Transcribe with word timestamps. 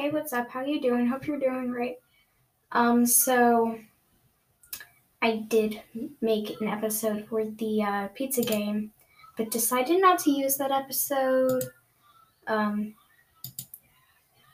Hey, 0.00 0.08
what's 0.08 0.32
up? 0.32 0.48
How 0.48 0.64
you 0.64 0.80
doing? 0.80 1.06
Hope 1.06 1.26
you're 1.26 1.38
doing 1.38 1.70
great. 1.70 1.96
Um, 2.72 3.04
so 3.04 3.78
I 5.20 5.44
did 5.46 5.82
make 6.22 6.58
an 6.58 6.68
episode 6.68 7.26
for 7.28 7.44
the 7.44 7.82
uh, 7.82 8.08
pizza 8.14 8.40
game, 8.40 8.92
but 9.36 9.50
decided 9.50 10.00
not 10.00 10.18
to 10.20 10.30
use 10.30 10.56
that 10.56 10.70
episode. 10.70 11.64
Um, 12.46 12.94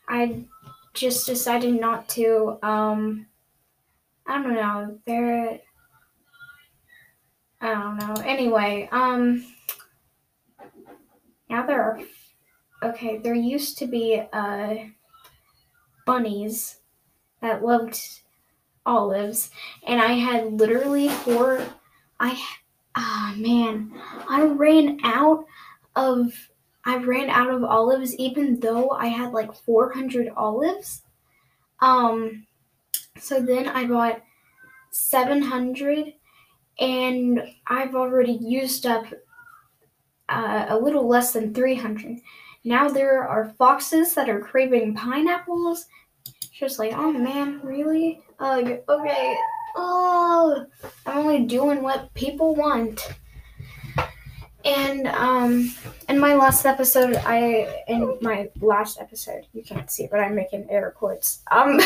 I 0.08 0.46
just 0.94 1.26
decided 1.26 1.80
not 1.80 2.08
to. 2.08 2.58
Um, 2.64 3.26
I 4.26 4.42
don't 4.42 4.54
know. 4.54 4.98
There. 5.06 5.60
I 7.60 7.72
don't 7.72 7.98
know. 7.98 8.20
Anyway, 8.24 8.88
um, 8.90 9.46
now 11.48 11.64
there 11.64 11.80
are. 11.80 12.00
Okay, 12.82 13.18
there 13.18 13.32
used 13.32 13.78
to 13.78 13.86
be 13.86 14.20
uh 14.32 14.74
bunnies 16.06 16.78
that 17.42 17.62
loved 17.62 18.00
olives, 18.86 19.50
and 19.86 20.00
I 20.00 20.12
had 20.14 20.54
literally 20.54 21.08
four. 21.08 21.62
I 22.18 22.40
ah 22.94 23.34
oh, 23.34 23.38
man, 23.38 23.92
I 24.28 24.44
ran 24.44 24.98
out 25.04 25.44
of 25.94 26.32
I 26.86 26.96
ran 26.96 27.28
out 27.28 27.50
of 27.50 27.64
olives 27.64 28.14
even 28.14 28.60
though 28.60 28.90
I 28.90 29.08
had 29.08 29.32
like 29.32 29.52
400 29.52 30.28
olives. 30.36 31.02
Um, 31.80 32.46
so 33.18 33.40
then 33.42 33.68
I 33.68 33.86
bought 33.86 34.22
700, 34.90 36.14
and 36.78 37.42
I've 37.66 37.94
already 37.94 38.32
used 38.32 38.86
up 38.86 39.06
uh, 40.28 40.66
a 40.68 40.78
little 40.78 41.08
less 41.08 41.32
than 41.32 41.52
300. 41.52 42.18
Now 42.66 42.88
there 42.88 43.22
are 43.22 43.54
foxes 43.56 44.12
that 44.14 44.28
are 44.28 44.40
craving 44.40 44.96
pineapples. 44.96 45.86
Just 46.52 46.80
like, 46.80 46.92
oh 46.94 47.12
man, 47.12 47.60
really? 47.62 48.20
Ugh, 48.40 48.80
okay. 48.88 49.36
Oh, 49.76 50.66
I'm 51.06 51.18
only 51.18 51.44
doing 51.44 51.80
what 51.80 52.12
people 52.14 52.56
want. 52.56 53.08
And 54.64 55.06
um, 55.06 55.72
in 56.08 56.18
my 56.18 56.34
last 56.34 56.66
episode, 56.66 57.14
I 57.24 57.84
in 57.86 58.18
my 58.20 58.50
last 58.60 59.00
episode, 59.00 59.46
you 59.52 59.62
can't 59.62 59.88
see, 59.88 60.08
but 60.10 60.18
I'm 60.18 60.34
making 60.34 60.66
air 60.68 60.90
quotes. 60.90 61.42
Um, 61.52 61.80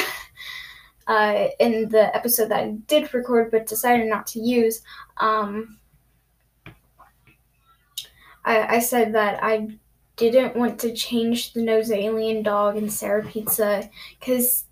uh, 1.07 1.49
in 1.59 1.91
the 1.91 2.17
episode 2.17 2.49
that 2.53 2.61
I 2.61 2.71
did 2.87 3.13
record 3.13 3.51
but 3.51 3.67
decided 3.67 4.09
not 4.09 4.27
to 4.29 4.41
use, 4.41 4.81
um, 5.19 5.79
I, 8.47 8.77
I 8.77 8.79
said 8.79 9.13
that 9.15 9.45
I 9.45 9.79
didn't 10.21 10.57
want 10.57 10.79
to 10.81 10.93
change 10.93 11.53
the 11.53 11.63
nose 11.63 11.91
alien 11.91 12.43
dog 12.43 12.77
in 12.77 12.91
Sarah 12.91 13.25
Pizza 13.25 13.89
because 14.19 14.65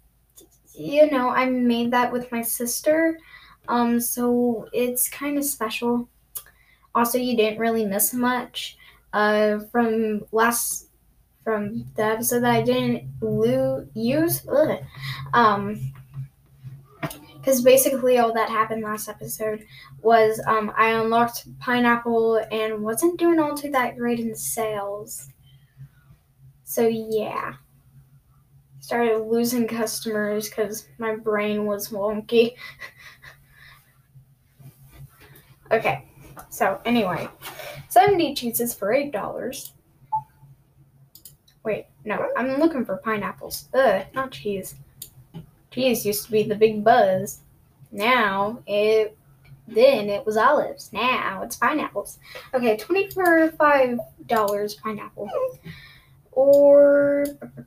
you 0.74 1.10
know 1.10 1.30
I 1.30 1.46
made 1.46 1.90
that 1.92 2.12
with 2.12 2.30
my 2.30 2.42
sister, 2.42 3.18
um, 3.68 4.00
so 4.00 4.68
it's 4.72 5.08
kind 5.08 5.38
of 5.38 5.44
special. 5.44 6.08
Also, 6.94 7.18
you 7.18 7.36
didn't 7.36 7.58
really 7.58 7.84
miss 7.84 8.12
much 8.12 8.76
uh, 9.12 9.60
from 9.70 10.24
last 10.32 10.88
from 11.44 11.86
the 11.96 12.04
episode 12.04 12.40
that 12.40 12.54
I 12.56 12.62
didn't 12.62 13.04
lo- 13.22 13.86
use. 13.94 14.46
Ugh. 14.48 14.80
Um, 15.32 15.92
because 17.48 17.62
basically 17.62 18.18
all 18.18 18.34
that 18.34 18.50
happened 18.50 18.82
last 18.82 19.08
episode 19.08 19.64
was 20.02 20.38
um, 20.46 20.70
I 20.76 20.90
unlocked 20.90 21.46
pineapple 21.60 22.44
and 22.52 22.82
wasn't 22.82 23.18
doing 23.18 23.38
all 23.38 23.56
too 23.56 23.70
that 23.70 23.96
great 23.96 24.20
in 24.20 24.34
sales. 24.34 25.30
So 26.68 26.86
yeah, 26.86 27.54
started 28.78 29.20
losing 29.20 29.66
customers 29.66 30.50
because 30.50 30.86
my 30.98 31.16
brain 31.16 31.64
was 31.64 31.88
wonky. 31.88 32.56
okay, 35.72 36.04
so 36.50 36.78
anyway, 36.84 37.26
70 37.88 38.34
cheeses 38.34 38.74
for 38.74 38.88
$8. 38.88 39.70
Wait, 41.64 41.86
no, 42.04 42.28
I'm 42.36 42.58
looking 42.58 42.84
for 42.84 42.98
pineapples. 42.98 43.70
Ugh, 43.72 44.04
not 44.14 44.30
cheese. 44.30 44.74
Cheese 45.70 46.04
used 46.04 46.26
to 46.26 46.32
be 46.32 46.42
the 46.42 46.54
big 46.54 46.84
buzz. 46.84 47.40
Now 47.90 48.62
it 48.66 49.16
then 49.66 50.10
it 50.10 50.26
was 50.26 50.36
olives. 50.36 50.92
Now 50.92 51.40
it's 51.42 51.56
pineapples. 51.56 52.18
Okay, 52.52 52.76
twenty 52.76 53.08
for 53.08 53.50
five 53.52 53.98
dollars 54.26 54.74
pineapple 54.74 55.30
or 56.38 57.24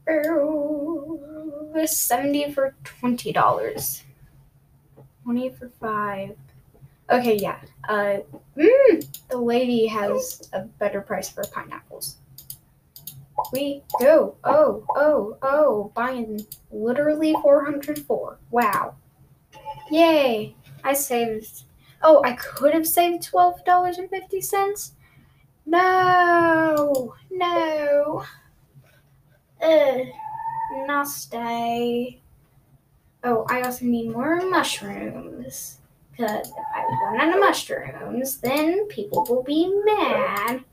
70 1.85 2.53
for 2.53 2.73
$20. 2.85 4.01
20 5.23 5.49
for 5.49 5.69
5. 5.69 6.37
Okay, 7.11 7.35
yeah. 7.35 7.59
Uh, 7.89 8.19
mm, 8.55 9.19
the 9.29 9.37
lady 9.37 9.87
has 9.87 10.49
a 10.53 10.61
better 10.61 11.01
price 11.01 11.27
for 11.27 11.43
pineapples. 11.51 12.15
We 13.51 13.83
go. 13.99 14.35
Oh, 14.45 14.85
oh, 14.95 15.37
oh. 15.41 15.91
Buying 15.93 16.45
literally 16.71 17.33
404. 17.33 18.37
Wow. 18.51 18.95
Yay. 19.89 20.55
I 20.85 20.93
saved. 20.93 21.63
Oh, 22.01 22.21
I 22.23 22.33
could 22.33 22.73
have 22.73 22.87
saved 22.87 23.29
$12.50. 23.29 24.91
No. 25.65 27.15
No. 27.29 28.23
Ugh, 29.61 30.07
nasty. 30.87 32.21
Oh, 33.23 33.45
I 33.49 33.61
also 33.61 33.85
need 33.85 34.09
more 34.09 34.41
mushrooms. 34.49 35.77
Because 36.11 36.49
if 36.49 36.65
I 36.75 36.83
run 37.03 37.19
out 37.19 37.35
of 37.35 37.39
mushrooms, 37.39 38.37
then 38.37 38.87
people 38.87 39.25
will 39.29 39.43
be 39.43 39.71
mad. 39.85 40.63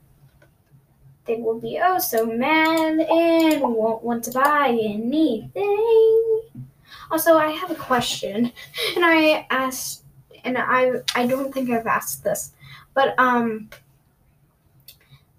They 1.25 1.35
will 1.35 1.59
be 1.59 1.79
oh 1.81 1.99
so 1.99 2.25
mad 2.25 2.99
and 2.99 3.61
won't 3.61 4.03
want 4.03 4.23
to 4.25 4.31
buy 4.31 4.69
anything. 4.69 6.41
Also, 7.11 7.37
I 7.37 7.51
have 7.51 7.71
a 7.71 7.75
question, 7.75 8.51
and 8.95 9.05
I 9.05 9.45
asked, 9.49 10.03
and 10.43 10.57
I 10.57 10.91
I 11.15 11.27
don't 11.27 11.53
think 11.53 11.69
I've 11.69 11.87
asked 11.87 12.23
this, 12.23 12.53
but 12.93 13.17
um, 13.19 13.69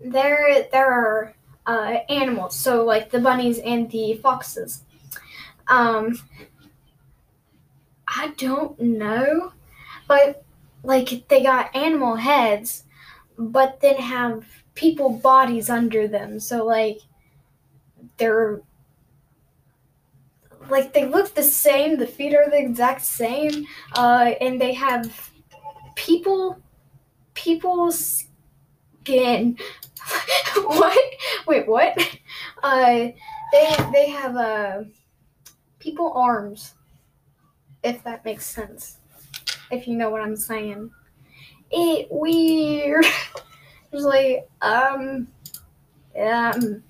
there 0.00 0.66
there 0.70 0.90
are 0.90 1.34
uh, 1.66 1.98
animals, 2.08 2.56
so 2.56 2.84
like 2.84 3.10
the 3.10 3.20
bunnies 3.20 3.58
and 3.58 3.90
the 3.90 4.14
foxes. 4.22 4.84
Um, 5.68 6.18
I 8.08 8.32
don't 8.36 8.78
know, 8.80 9.52
but 10.08 10.44
like 10.82 11.28
they 11.28 11.42
got 11.42 11.74
animal 11.74 12.16
heads, 12.16 12.84
but 13.38 13.80
then 13.80 13.96
have 13.96 14.44
people 14.74 15.10
bodies 15.10 15.70
under 15.70 16.08
them. 16.08 16.40
So 16.40 16.64
like 16.64 16.98
they're 18.16 18.60
like 20.68 20.92
they 20.92 21.06
look 21.06 21.34
the 21.34 21.42
same. 21.42 21.98
The 21.98 22.06
feet 22.06 22.34
are 22.34 22.50
the 22.50 22.58
exact 22.58 23.02
same, 23.02 23.66
uh, 23.94 24.32
and 24.40 24.60
they 24.60 24.74
have 24.74 25.30
people 25.94 26.60
people's 27.34 28.24
skin 29.02 29.56
what? 30.64 31.14
Wait, 31.46 31.66
what? 31.66 31.98
Uh, 32.62 33.08
they 33.52 33.76
they 33.92 34.10
have 34.10 34.36
uh 34.36 34.82
people 35.78 36.12
arms. 36.14 36.74
If 37.82 38.02
that 38.04 38.24
makes 38.24 38.46
sense. 38.46 38.98
If 39.70 39.86
you 39.86 39.96
know 39.96 40.10
what 40.10 40.20
I'm 40.20 40.36
saying. 40.36 40.90
It 41.70 42.08
weird. 42.10 43.06
It's 43.92 44.04
like 44.04 44.48
um 44.62 45.26
um 46.16 46.84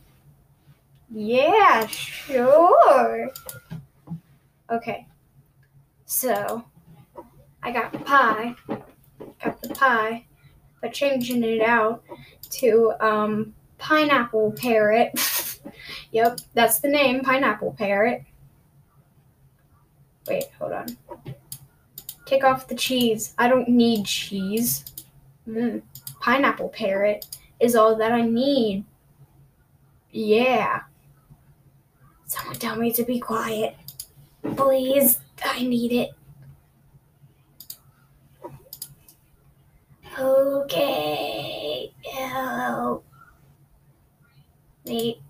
yeah, 1.10 1.86
sure. 1.86 3.30
Okay. 4.70 5.06
So 6.04 6.62
I 7.62 7.72
got 7.72 8.04
pie. 8.04 8.54
Got 9.42 9.62
the 9.62 9.70
pie. 9.70 10.26
But 10.80 10.92
changing 10.92 11.44
it 11.44 11.60
out 11.60 12.02
to 12.50 12.92
um, 13.00 13.54
Pineapple 13.78 14.52
Parrot. 14.52 15.12
yep, 16.12 16.40
that's 16.54 16.80
the 16.80 16.88
name, 16.88 17.20
Pineapple 17.22 17.74
Parrot. 17.78 18.24
Wait, 20.26 20.44
hold 20.58 20.72
on. 20.72 20.96
Take 22.26 22.44
off 22.44 22.68
the 22.68 22.74
cheese. 22.74 23.34
I 23.38 23.48
don't 23.48 23.68
need 23.68 24.06
cheese. 24.06 24.84
Mm. 25.48 25.82
Pineapple 26.20 26.68
Parrot 26.68 27.26
is 27.58 27.74
all 27.74 27.96
that 27.96 28.12
I 28.12 28.22
need. 28.22 28.84
Yeah. 30.12 30.82
Someone 32.26 32.56
tell 32.56 32.76
me 32.76 32.92
to 32.92 33.02
be 33.02 33.18
quiet. 33.18 33.74
Please, 34.56 35.18
I 35.44 35.64
need 35.64 35.92
it. 35.92 36.10
Okay. 40.18 41.92
Help 42.12 43.04
me. 44.84 45.20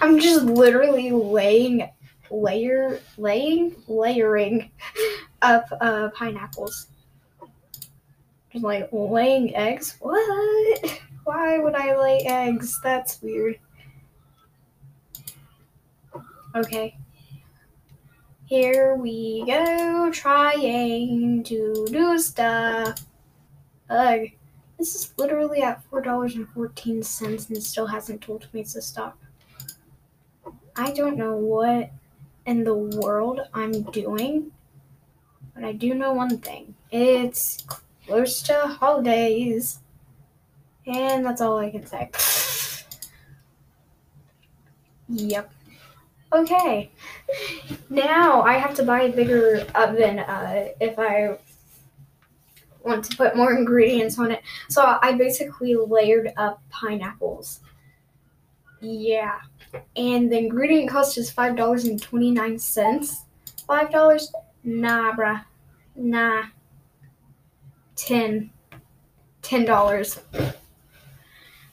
I'm 0.00 0.18
just 0.18 0.44
literally 0.44 1.10
laying 1.10 1.88
layer 2.30 3.00
laying 3.16 3.76
layering 3.86 4.70
up 5.42 5.66
uh, 5.80 6.08
pineapples. 6.14 6.88
Just 8.52 8.64
like 8.64 8.88
laying 8.92 9.54
eggs. 9.54 9.96
What? 10.00 11.00
Why 11.24 11.58
would 11.58 11.74
I 11.74 11.96
lay 11.96 12.20
eggs? 12.26 12.80
That's 12.82 13.20
weird. 13.22 13.58
Okay. 16.54 16.96
Here 18.46 18.94
we 18.94 19.42
go, 19.46 20.10
trying 20.12 21.42
to 21.44 21.86
do 21.90 22.18
stuff. 22.18 23.00
Ugh. 23.94 24.28
This 24.76 24.96
is 24.96 25.14
literally 25.16 25.62
at 25.62 25.88
$4.14 25.88 27.50
and 27.50 27.62
still 27.62 27.86
hasn't 27.86 28.22
told 28.22 28.48
me 28.52 28.64
to 28.64 28.82
stop. 28.82 29.16
I 30.76 30.90
don't 30.90 31.16
know 31.16 31.36
what 31.36 31.92
in 32.44 32.64
the 32.64 32.74
world 32.74 33.40
I'm 33.54 33.84
doing, 33.84 34.50
but 35.54 35.62
I 35.62 35.72
do 35.72 35.94
know 35.94 36.12
one 36.12 36.38
thing. 36.38 36.74
It's 36.90 37.64
close 38.06 38.42
to 38.42 38.76
holidays. 38.80 39.78
And 40.86 41.24
that's 41.24 41.40
all 41.40 41.58
I 41.58 41.70
can 41.70 41.86
say. 41.86 42.10
yep. 45.08 45.52
Okay. 46.32 46.90
Now 47.88 48.42
I 48.42 48.54
have 48.54 48.74
to 48.74 48.82
buy 48.82 49.02
a 49.02 49.12
bigger 49.12 49.64
oven 49.76 50.18
uh, 50.18 50.70
if 50.80 50.98
I 50.98 51.38
want 52.84 53.04
to 53.04 53.16
put 53.16 53.36
more 53.36 53.56
ingredients 53.56 54.18
on 54.18 54.30
it. 54.30 54.42
So 54.68 54.98
I 55.00 55.12
basically 55.12 55.74
layered 55.74 56.32
up 56.36 56.62
pineapples. 56.70 57.60
Yeah. 58.80 59.40
And 59.96 60.30
the 60.30 60.38
ingredient 60.38 60.90
cost 60.90 61.18
is 61.18 61.32
$5.29. 61.32 63.16
$5? 63.68 64.24
Nah, 64.64 65.12
bruh. 65.12 65.44
Nah. 65.96 66.44
10 67.96 68.50
$10. 69.44 70.20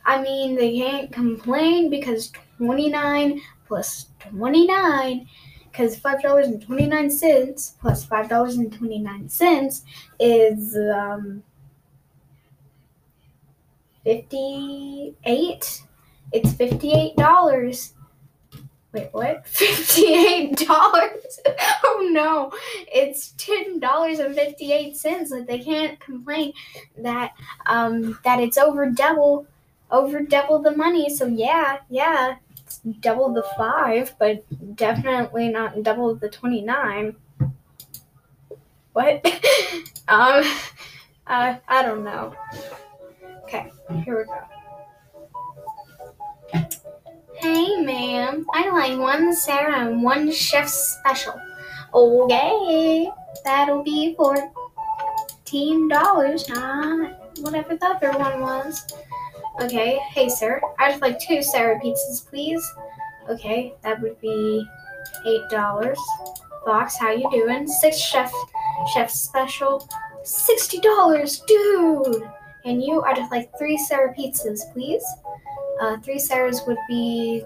I 0.05 0.21
mean, 0.21 0.55
they 0.55 0.77
can't 0.77 1.11
complain 1.11 1.89
because 1.89 2.31
29 2.57 3.41
plus 3.67 4.07
29 4.19 5.27
because 5.71 5.99
$5.29 5.99 7.79
plus 7.79 8.05
$5.29 8.05 9.81
is 10.19 10.77
um, 10.93 11.43
58 14.03 15.83
it's 16.33 16.53
$58 16.53 17.93
wait 18.93 19.09
what? 19.11 19.45
$58 19.45 20.65
oh 21.83 22.09
no. 22.11 22.51
It's 22.93 23.33
$10.58 23.37 25.31
like 25.31 25.47
they 25.47 25.59
can't 25.59 25.99
complain 25.99 26.53
that 26.97 27.33
um 27.65 28.19
that 28.23 28.39
it's 28.39 28.57
over 28.57 28.89
double 28.89 29.45
over 29.91 30.21
double 30.21 30.59
the 30.59 30.75
money. 30.75 31.09
So 31.09 31.25
yeah 31.25 31.79
yeah 31.89 32.35
double 32.99 33.33
the 33.33 33.43
five, 33.57 34.15
but 34.19 34.43
definitely 34.75 35.49
not 35.49 35.83
double 35.83 36.15
the 36.15 36.29
29. 36.29 37.15
What? 38.93 39.25
um, 40.07 40.43
uh, 41.27 41.55
I 41.67 41.81
don't 41.83 42.03
know. 42.03 42.33
Okay, 43.43 43.71
here 44.03 44.17
we 44.17 44.25
go. 44.25 44.41
Hey, 47.35 47.81
ma'am. 47.81 48.45
I 48.53 48.69
like 48.69 48.99
one 48.99 49.33
Sarah 49.33 49.87
and 49.87 50.03
one 50.03 50.31
chef 50.31 50.69
special. 50.69 51.33
Okay, 51.93 53.09
that'll 53.43 53.83
be 53.83 54.15
fourteen 54.15 55.87
dollars, 55.87 56.47
not 56.49 57.35
whatever 57.39 57.75
the 57.75 57.85
other 57.85 58.11
one 58.17 58.41
was. 58.41 58.85
Okay, 59.59 59.99
hey 60.09 60.29
sir, 60.29 60.61
I'd 60.79 61.01
like 61.01 61.19
two 61.19 61.41
Sarah 61.43 61.79
pizzas, 61.79 62.27
please. 62.27 62.63
Okay, 63.29 63.73
that 63.83 64.01
would 64.01 64.19
be 64.21 64.65
eight 65.25 65.49
dollars. 65.49 65.99
Fox, 66.65 66.97
how 66.97 67.11
you 67.11 67.29
doing? 67.31 67.67
Six 67.67 67.97
chef 67.97 68.31
chef 68.93 69.11
special, 69.11 69.87
sixty 70.23 70.79
dollars, 70.79 71.43
dude. 71.47 72.23
And 72.65 72.81
you, 72.81 73.01
I'd 73.01 73.29
like 73.29 73.51
three 73.57 73.77
Sarah 73.77 74.13
pizzas, 74.15 74.71
please. 74.71 75.03
Uh, 75.81 75.97
three 75.97 76.17
Sarahs 76.17 76.65
would 76.65 76.77
be 76.87 77.43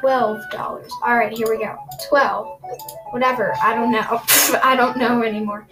twelve 0.00 0.42
dollars. 0.50 0.92
All 1.02 1.16
right, 1.16 1.32
here 1.32 1.48
we 1.48 1.58
go. 1.58 1.76
Twelve, 2.08 2.60
whatever. 3.10 3.54
I 3.62 3.74
don't 3.74 3.90
know. 3.90 4.20
I 4.62 4.76
don't 4.76 4.98
know 4.98 5.22
anymore. 5.22 5.66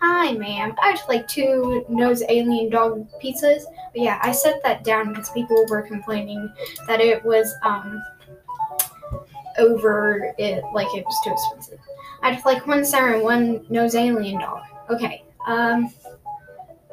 Hi, 0.00 0.32
ma'am. 0.32 0.74
I'd 0.80 1.00
like 1.08 1.26
two 1.26 1.84
nose 1.88 2.22
alien 2.28 2.70
dog 2.70 3.08
pizzas. 3.22 3.64
But 3.92 4.02
yeah, 4.02 4.18
I 4.22 4.32
set 4.32 4.62
that 4.62 4.84
down 4.84 5.08
because 5.10 5.30
people 5.30 5.66
were 5.68 5.82
complaining 5.82 6.52
that 6.86 7.00
it 7.00 7.24
was 7.24 7.52
um 7.64 8.02
over 9.58 10.32
it 10.38 10.62
like 10.72 10.86
it 10.94 11.04
was 11.04 11.20
too 11.24 11.32
expensive. 11.32 11.80
I'd 12.22 12.44
like 12.44 12.66
one 12.66 12.84
Sarah 12.84 13.14
and 13.14 13.22
one 13.22 13.66
nose 13.68 13.94
alien 13.94 14.40
dog. 14.40 14.62
Okay. 14.90 15.24
Um 15.46 15.92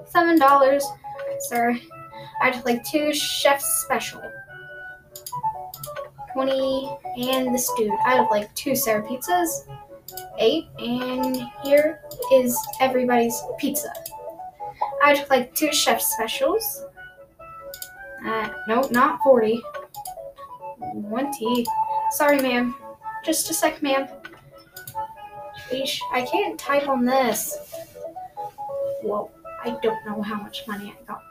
seven 0.06 0.40
dollars, 0.40 0.86
sir. 1.40 1.78
I'd 2.42 2.66
like 2.66 2.84
two 2.84 3.14
chef's 3.14 3.84
special. 3.84 4.22
20 6.34 6.98
and 7.32 7.56
this 7.56 7.72
dude. 7.78 7.92
I 8.06 8.20
would 8.20 8.30
like 8.30 8.54
two 8.56 8.76
Sarah 8.76 9.08
pizzas 9.08 9.66
eight, 10.40 10.68
and 10.80 11.38
here 11.64 12.02
is 12.34 12.58
everybody's 12.80 13.40
pizza. 13.58 13.92
I 15.04 15.16
took 15.16 15.30
like 15.30 15.54
two 15.54 15.72
chef 15.74 16.02
specials. 16.02 16.86
Uh, 18.26 18.50
no, 18.68 18.88
not 18.92 19.20
40. 19.22 19.62
20. 21.08 21.66
Sorry, 22.12 22.40
ma'am. 22.40 22.76
Just 23.24 23.50
a 23.50 23.54
sec, 23.54 23.82
ma'am. 23.82 24.08
Eesh, 25.72 26.00
I 26.12 26.22
can't 26.24 26.60
type 26.60 26.88
on 26.88 27.06
this. 27.06 27.58
Whoa, 29.02 29.32
I 29.64 29.78
don't 29.82 30.06
know 30.06 30.22
how 30.22 30.36
much 30.36 30.68
money 30.68 30.96
I 31.00 31.04
got. 31.06 31.22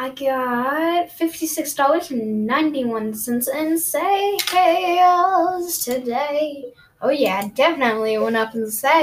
I 0.00 0.10
got 0.10 1.08
$56.91 1.08 3.48
in 3.60 3.78
sales 3.78 5.84
today. 5.84 6.72
Oh, 7.02 7.08
yeah, 7.08 7.48
definitely 7.48 8.16
went 8.16 8.36
up 8.36 8.54
in 8.54 8.70
sales 8.70 8.94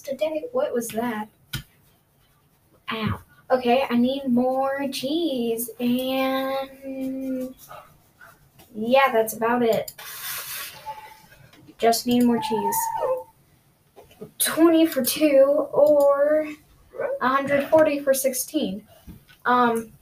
today. 0.00 0.46
What 0.52 0.72
was 0.72 0.88
that? 0.88 1.28
Ow. 2.90 3.20
Okay, 3.50 3.84
I 3.90 3.96
need 3.96 4.28
more 4.28 4.88
cheese. 4.90 5.68
And 5.78 7.54
yeah, 8.74 9.12
that's 9.12 9.34
about 9.34 9.62
it. 9.62 9.92
Just 11.76 12.06
need 12.06 12.24
more 12.24 12.40
cheese. 12.40 12.76
20 14.38 14.86
for 14.86 15.04
two 15.04 15.68
or 15.70 16.48
140 17.20 18.00
for 18.00 18.14
16. 18.14 18.86
Um, 19.46 19.92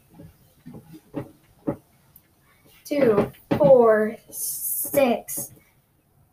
two, 2.84 3.30
four, 3.56 4.16
six, 4.30 5.52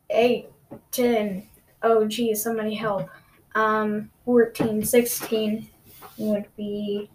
eight, 0.09 0.49
ten. 0.91 1.47
Oh, 1.81 2.07
geez, 2.07 2.41
somebody 2.41 2.75
help. 2.75 3.09
Um, 3.55 4.09
14, 4.25 4.83
16 4.83 5.69
would 6.17 6.45
be 6.55 7.09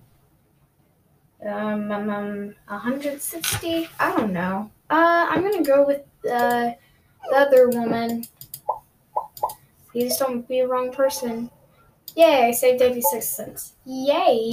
um, 1.44 1.90
um, 1.90 2.10
um 2.10 2.54
160. 2.66 3.88
I 3.98 4.16
don't 4.16 4.32
know. 4.32 4.70
Uh, 4.90 5.26
I'm 5.30 5.42
gonna 5.42 5.62
go 5.62 5.86
with 5.86 6.02
the 6.22 6.76
other 7.34 7.68
woman. 7.68 8.24
Please 9.90 10.16
don't 10.16 10.46
be 10.46 10.60
a 10.60 10.68
wrong 10.68 10.92
person. 10.92 11.50
Yay, 12.18 12.48
I 12.48 12.50
saved 12.50 12.82
86 12.82 13.28
cents. 13.28 13.74
Yay! 13.84 14.50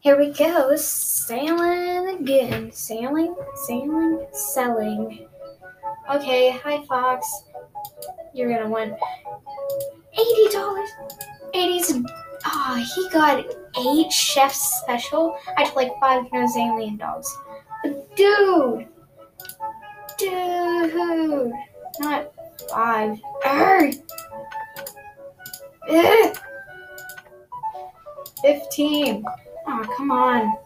Here 0.00 0.18
we 0.18 0.30
go, 0.30 0.76
sailing 0.76 2.20
again. 2.20 2.70
Sailing, 2.70 3.34
sailing, 3.66 4.26
selling. 4.34 5.26
Okay, 6.12 6.50
hi 6.50 6.84
Fox. 6.84 7.44
You're 8.34 8.50
gonna 8.50 8.68
win 8.68 8.94
$80. 10.18 10.86
80s. 11.54 12.04
Ah, 12.44 12.74
oh, 12.76 12.84
he 12.94 13.08
got 13.08 13.42
eight 13.78 14.12
chef 14.12 14.52
special. 14.52 15.38
I 15.56 15.64
took 15.64 15.76
like 15.76 15.98
five 15.98 16.30
nose 16.30 16.54
alien 16.58 16.98
dogs. 16.98 17.34
Dude! 18.16 18.86
Dude! 20.18 21.52
Not 22.00 22.32
five. 22.68 23.18
Arr! 23.46 23.92
15. 28.42 29.24
Oh, 29.66 29.94
come 29.96 30.10
on. 30.10 30.56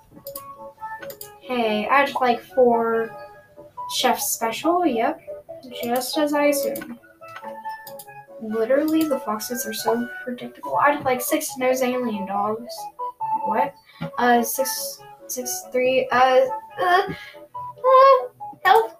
Hey, 1.41 1.87
I'd 1.89 2.13
like 2.21 2.41
four 2.41 3.11
chef 3.95 4.21
special. 4.21 4.85
Yep, 4.85 5.21
just 5.83 6.19
as 6.19 6.35
I 6.35 6.47
assumed. 6.47 6.99
Literally, 8.43 9.05
the 9.05 9.21
foxes 9.21 9.65
are 9.67 9.73
so 9.73 10.09
predictable. 10.23 10.77
I'd 10.77 11.05
like 11.05 11.21
six 11.21 11.57
nose 11.57 11.83
alien 11.83 12.27
dogs. 12.27 12.75
What? 13.45 13.75
Uh, 14.19 14.43
six, 14.43 15.01
six, 15.27 15.63
three. 15.73 16.09
Uh, 16.11 16.47
uh, 16.79 17.03
uh 17.09 18.29
help! 18.65 18.93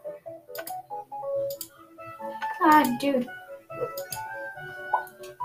Ah, 2.63 2.97
dude. 3.01 3.29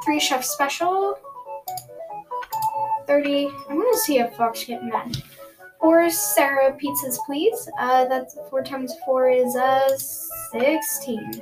Three 0.03 0.19
chef 0.19 0.43
special. 0.43 1.17
30. 3.07 3.49
I'm 3.69 3.77
gonna 3.77 3.97
see 3.97 4.19
if 4.19 4.33
fox 4.35 4.63
getting 4.63 4.89
that. 4.89 5.15
Four 5.79 6.09
Sarah 6.09 6.77
pizzas, 6.77 7.17
please. 7.25 7.69
Uh, 7.79 8.05
that's 8.05 8.37
four 8.49 8.63
times 8.63 8.93
four 9.05 9.29
is 9.29 9.55
uh 9.55 9.97
16. 10.51 11.41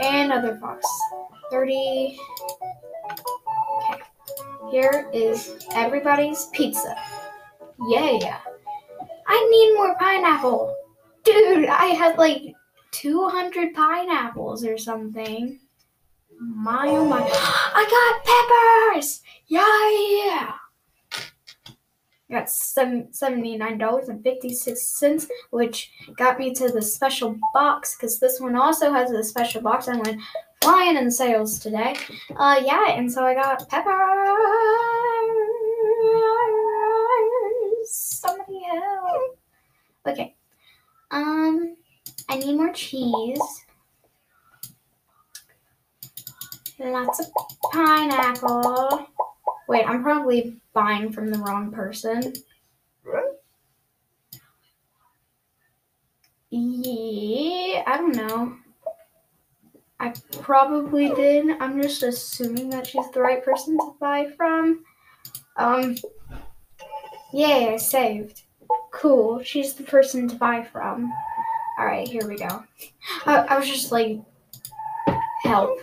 And 0.00 0.32
other 0.32 0.56
fox. 0.56 0.86
30. 1.50 2.18
Okay. 3.82 4.02
Here 4.70 5.10
is 5.12 5.66
everybody's 5.74 6.46
pizza. 6.46 6.94
Yeah. 7.88 8.38
I 9.26 9.48
need 9.50 9.74
more 9.76 9.96
pineapple. 9.98 10.74
Dude, 11.24 11.66
I 11.66 11.86
had 11.86 12.18
like 12.18 12.42
200 12.92 13.74
pineapples 13.74 14.64
or 14.64 14.78
something. 14.78 15.60
My 16.40 16.86
oh 16.88 17.04
my. 17.04 17.20
I 17.20 17.84
got 17.90 18.24
peppers! 18.94 19.20
Yeah! 19.46 20.54
Got 22.30 22.44
$79.56, 22.44 25.28
which 25.50 25.90
got 26.16 26.38
me 26.38 26.54
to 26.54 26.68
the 26.68 26.80
special 26.82 27.36
box 27.54 27.96
because 27.96 28.20
this 28.20 28.38
one 28.38 28.54
also 28.54 28.92
has 28.92 29.10
a 29.10 29.24
special 29.24 29.62
box. 29.62 29.88
I 29.88 29.96
went 29.96 30.20
flying 30.60 30.98
in 30.98 31.10
sales 31.10 31.58
today. 31.58 31.96
Uh, 32.36 32.60
yeah, 32.62 32.90
and 32.90 33.10
so 33.10 33.24
I 33.24 33.34
got 33.34 33.66
peppers. 33.68 33.88
Somebody 37.90 38.60
help. 38.64 39.38
Okay. 40.06 40.34
Um, 41.10 41.76
I 42.28 42.36
need 42.36 42.56
more 42.56 42.72
cheese. 42.74 43.64
Lots 46.80 47.20
of 47.20 47.26
pineapple. 47.72 49.08
Wait, 49.68 49.84
I'm 49.84 50.02
probably 50.02 50.56
buying 50.72 51.12
from 51.12 51.30
the 51.30 51.38
wrong 51.38 51.72
person. 51.72 52.32
Yeah, 56.50 57.82
I 57.86 57.96
don't 57.96 58.16
know. 58.16 58.56
I 60.00 60.14
probably 60.40 61.08
did. 61.10 61.56
I'm 61.60 61.82
just 61.82 62.02
assuming 62.02 62.70
that 62.70 62.86
she's 62.86 63.10
the 63.10 63.20
right 63.20 63.44
person 63.44 63.76
to 63.76 63.94
buy 64.00 64.30
from. 64.36 64.84
Um, 65.56 65.96
yay, 67.32 67.74
I 67.74 67.76
saved. 67.76 68.42
Cool. 68.92 69.42
She's 69.42 69.74
the 69.74 69.82
person 69.82 70.28
to 70.28 70.36
buy 70.36 70.62
from. 70.62 71.12
All 71.78 71.84
right, 71.86 72.06
here 72.06 72.26
we 72.26 72.36
go. 72.36 72.64
I, 73.26 73.38
I 73.38 73.58
was 73.58 73.68
just 73.68 73.92
like, 73.92 74.20
help. 75.42 75.80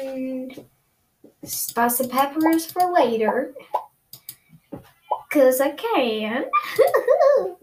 And 0.00 0.64
spice 1.44 2.04
peppers 2.06 2.70
for 2.70 2.92
later. 2.92 3.54
Cause 5.32 5.60
I 5.60 5.70
can. 5.72 6.44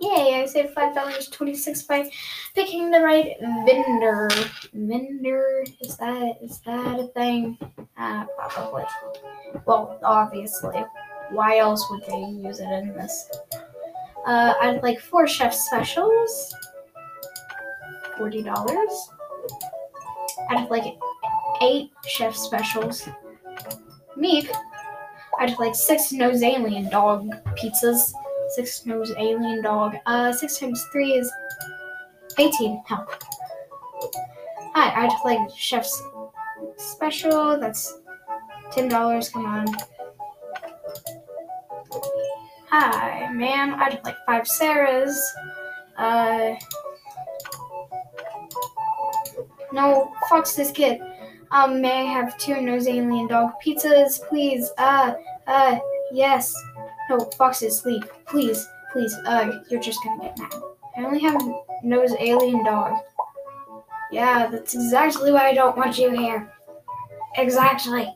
Yay, 0.00 0.40
I 0.40 0.46
saved 0.46 0.74
five 0.74 0.94
dollars 0.94 1.28
twenty 1.28 1.54
six 1.54 1.82
by 1.82 2.08
picking 2.54 2.90
the 2.90 3.00
right 3.00 3.36
vendor. 3.66 4.28
Vendor 4.72 5.64
is 5.80 5.96
that 5.96 6.38
is 6.42 6.60
that 6.60 7.00
a 7.00 7.06
thing? 7.08 7.58
Uh 7.98 8.24
probably. 8.38 8.84
Well, 9.66 9.98
obviously. 10.02 10.84
Why 11.30 11.58
else 11.58 11.88
would 11.90 12.02
they 12.06 12.18
use 12.18 12.60
it 12.60 12.68
in 12.68 12.92
this? 12.94 13.28
Uh 14.26 14.54
I'd 14.60 14.82
like 14.82 15.00
four 15.00 15.26
chef 15.26 15.54
specials. 15.54 16.54
$40. 20.50 20.56
I'd 20.58 20.70
like 20.70 20.96
eight 21.62 21.90
chef 22.06 22.34
specials. 22.36 23.08
Meep. 24.16 24.48
I'd 25.38 25.58
like 25.58 25.74
six 25.74 26.12
nose 26.12 26.42
alien 26.42 26.90
dog 26.90 27.30
pizzas. 27.56 28.12
Six 28.50 28.84
nose 28.84 29.12
alien 29.16 29.62
dog. 29.62 29.96
Uh, 30.06 30.32
six 30.32 30.58
times 30.58 30.84
three 30.92 31.12
is 31.12 31.30
18. 32.38 32.82
Hell. 32.86 33.06
Hi, 34.74 35.06
I'd 35.06 35.18
like 35.24 35.38
chef's 35.56 36.02
special. 36.76 37.58
That's 37.58 38.00
$10. 38.72 39.32
Come 39.32 39.46
on. 39.46 39.66
Hi, 42.68 43.28
ma'am. 43.32 43.74
I'd 43.78 44.00
like 44.04 44.16
five 44.26 44.44
Sarahs. 44.44 45.16
Uh, 45.96 46.54
no, 49.72 50.12
Fox 50.28 50.54
this 50.54 50.70
kid. 50.70 51.00
Um, 51.52 51.80
may 51.80 52.02
I 52.02 52.04
have 52.04 52.38
two 52.38 52.60
nose 52.60 52.86
alien 52.86 53.26
dog 53.26 53.52
pizzas, 53.64 54.20
please? 54.28 54.70
Uh, 54.78 55.14
uh, 55.46 55.78
yes. 56.12 56.54
No, 57.08 57.18
Foxes, 57.36 57.78
sleep. 57.78 58.04
Please, 58.26 58.64
please. 58.92 59.12
Uh, 59.26 59.60
you're 59.68 59.80
just 59.80 59.98
gonna 60.04 60.22
get 60.22 60.38
mad. 60.38 60.54
I 60.96 61.04
only 61.04 61.20
have 61.20 61.42
nose 61.82 62.14
alien 62.20 62.64
dog. 62.64 62.98
Yeah, 64.12 64.46
that's 64.46 64.74
exactly 64.74 65.32
why 65.32 65.48
I 65.48 65.54
don't 65.54 65.76
want 65.76 65.98
you 65.98 66.10
here. 66.10 66.52
Exactly. 67.36 68.12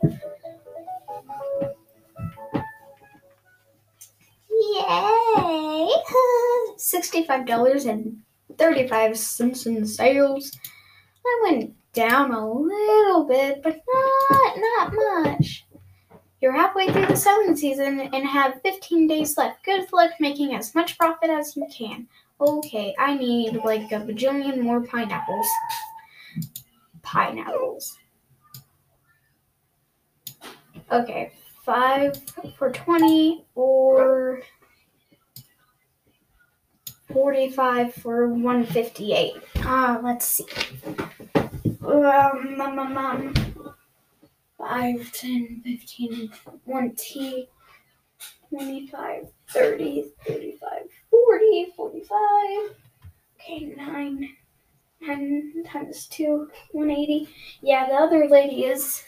Yay! 4.50 5.88
$65.35 6.78 9.66
in 9.66 9.86
sales. 9.86 10.50
I 11.26 11.40
went 11.42 11.74
down 11.92 12.32
a 12.32 12.46
little 12.46 13.24
bit, 13.24 13.62
but 13.62 13.80
not 13.88 14.56
not 14.56 14.94
much. 14.94 15.66
You're 16.40 16.52
halfway 16.52 16.92
through 16.92 17.06
the 17.06 17.16
selling 17.16 17.56
season 17.56 18.00
and 18.00 18.26
have 18.26 18.60
15 18.62 19.06
days 19.06 19.38
left. 19.38 19.64
Good 19.64 19.90
luck 19.92 20.10
making 20.20 20.54
as 20.54 20.74
much 20.74 20.98
profit 20.98 21.30
as 21.30 21.56
you 21.56 21.66
can. 21.74 22.06
Okay, 22.40 22.94
I 22.98 23.16
need 23.16 23.60
like 23.64 23.90
a 23.92 24.00
bajillion 24.00 24.60
more 24.60 24.82
pineapples. 24.82 25.46
Pineapples. 27.02 27.96
Okay, 30.92 31.32
five 31.64 32.20
for 32.58 32.70
20 32.70 33.46
or 33.54 34.42
45 37.12 37.94
for 37.94 38.28
158. 38.28 39.34
Ah, 39.58 39.98
uh, 39.98 40.02
let's 40.02 40.26
see. 40.26 40.46
Um, 41.82 42.60
um, 42.60 42.78
um, 42.78 42.96
um, 42.96 43.34
5, 44.58 45.12
10, 45.12 45.60
15, 45.64 46.30
20, 46.64 47.48
25, 48.48 49.28
30, 49.48 50.04
35, 50.26 50.70
40, 51.10 51.72
45. 51.76 52.18
Okay, 53.40 53.74
9, 53.76 54.28
10 55.04 55.64
times 55.66 56.06
2, 56.06 56.48
180. 56.72 57.28
Yeah, 57.62 57.86
the 57.86 57.94
other 57.94 58.28
lady 58.28 58.64
is 58.64 59.02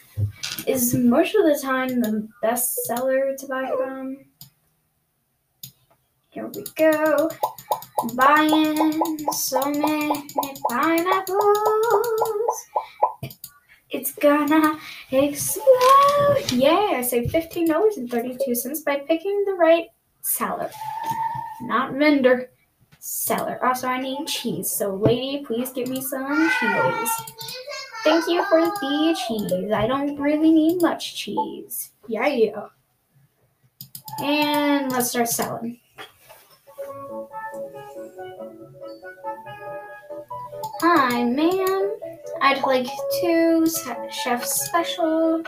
is 0.67 0.95
most 0.95 1.35
of 1.35 1.45
the 1.45 1.59
time 1.63 2.01
the 2.01 2.29
best 2.43 2.75
seller 2.87 3.35
to 3.39 3.47
buy 3.47 3.71
from. 3.77 4.19
Here 6.31 6.47
we 6.49 6.65
go. 6.75 7.31
Buying 8.15 9.33
so 9.33 9.61
many 9.71 10.29
pineapples. 10.69 12.67
It's 13.91 14.13
gonna 14.13 14.79
explode. 15.11 16.53
Yeah, 16.53 16.97
I 16.97 17.03
saved 17.03 17.33
$15.32 17.33 18.85
by 18.85 18.99
picking 18.99 19.45
the 19.47 19.55
right 19.55 19.87
seller. 20.21 20.71
Not 21.63 21.95
vendor, 21.95 22.51
seller. 22.99 23.65
Also, 23.65 23.89
I 23.89 24.01
need 24.01 24.27
cheese. 24.27 24.71
So, 24.71 24.95
lady, 24.95 25.43
please 25.45 25.71
give 25.71 25.89
me 25.89 26.03
some 26.03 26.51
cheese. 26.61 27.11
Thank 28.05 28.29
you 28.29 28.45
for 28.45 28.61
the 28.61 29.17
cheese. 29.27 29.73
I 29.73 29.87
don't 29.87 30.17
really 30.21 30.53
need 30.53 30.83
much 30.83 31.17
cheese. 31.17 31.93
Yeah, 32.09 32.27
yeah. 32.27 32.67
And 34.21 34.93
let's 34.93 35.11
start 35.11 35.29
selling. 35.29 35.81
Hi, 40.81 41.25
ma'am. 41.25 41.97
I'd 42.43 42.63
like 42.67 42.87
two 43.21 43.67
chef 44.11 44.45
special. 44.45 45.43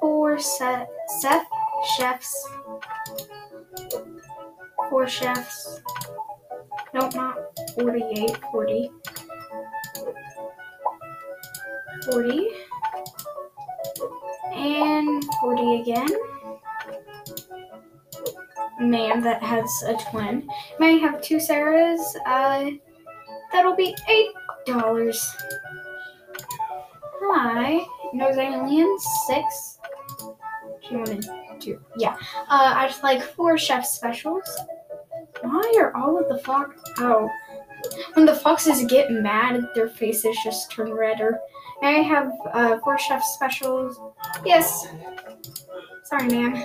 Four 0.00 0.38
set 0.38 0.88
chefs. 1.96 2.48
Four 4.88 5.08
chefs. 5.08 5.82
Nope, 6.94 7.14
not 7.16 7.38
48, 7.74 8.36
40. 8.52 8.90
40. 12.04 12.48
And 14.54 15.24
40 15.40 15.80
again. 15.80 16.08
Man 18.80 19.20
that 19.22 19.42
has 19.42 19.70
a 19.86 19.94
twin. 20.10 20.48
May 20.78 20.98
have 20.98 21.20
two 21.22 21.36
Sarahs. 21.36 22.00
Uh, 22.26 22.70
that'll 23.52 23.76
be 23.76 23.94
$8. 24.66 25.34
Hi. 27.22 27.86
Nose 28.12 28.36
Alien, 28.36 28.96
six. 29.26 29.78
She 30.80 30.96
wanted 30.96 31.26
two. 31.58 31.80
Yeah. 31.96 32.16
Uh, 32.48 32.74
I 32.76 32.86
just 32.86 33.02
like 33.02 33.22
four 33.22 33.56
chef 33.58 33.84
specials. 33.86 34.48
Why 35.40 35.74
are 35.78 35.94
all 35.96 36.18
of 36.18 36.28
the 36.28 36.38
fox? 36.44 36.80
Oh, 36.98 37.28
when 38.14 38.24
the 38.26 38.34
foxes 38.34 38.84
get 38.86 39.10
mad, 39.10 39.68
their 39.74 39.88
faces 39.88 40.36
just 40.44 40.70
turn 40.70 40.92
redder. 40.92 41.38
May 41.82 42.00
I 42.00 42.02
have 42.02 42.32
uh, 42.52 42.78
four 42.80 42.98
chef 42.98 43.22
specials? 43.24 44.00
Yes. 44.44 44.86
Sorry, 46.04 46.28
ma'am. 46.28 46.64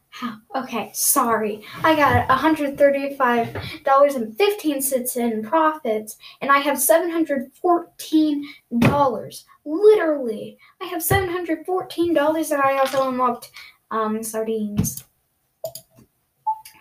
Okay, 0.61 0.91
sorry. 0.93 1.63
I 1.83 1.95
got 1.95 2.27
$135.15 2.29 5.17
in 5.17 5.43
profits, 5.43 6.17
and 6.41 6.51
I 6.51 6.59
have 6.59 6.77
$714. 6.77 9.43
Literally. 9.65 10.59
I 10.79 10.85
have 10.85 11.01
$714, 11.01 12.51
and 12.51 12.61
I 12.61 12.77
also 12.77 13.09
unlocked 13.09 13.49
um, 13.89 14.21
sardines 14.21 15.03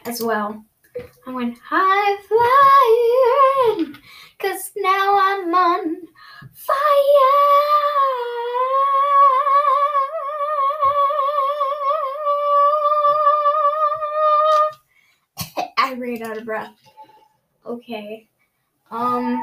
as 0.04 0.22
well. 0.22 0.62
I 1.26 1.32
went 1.32 1.56
high 1.64 2.16
flying, 3.76 3.96
cause 4.38 4.72
now 4.76 5.18
I'm 5.18 5.54
on 5.54 5.96
fire. 6.52 6.76
I 15.90 15.94
ran 15.94 16.22
out 16.22 16.38
of 16.38 16.44
breath. 16.44 16.78
Okay. 17.66 18.28
Um 18.92 19.38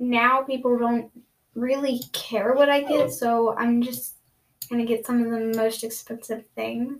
now 0.00 0.42
people 0.42 0.76
don't 0.76 1.10
really 1.54 2.00
care 2.12 2.52
what 2.52 2.68
I 2.68 2.82
get, 2.82 3.12
so 3.12 3.56
I'm 3.56 3.80
just 3.80 4.16
gonna 4.68 4.84
get 4.84 5.06
some 5.06 5.22
of 5.22 5.30
the 5.30 5.56
most 5.56 5.84
expensive 5.84 6.44
things. 6.56 6.98